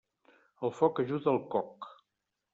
El 0.69 0.73
foc 0.79 1.03
ajuda 1.03 1.31
el 1.35 1.39
coc. 1.53 1.91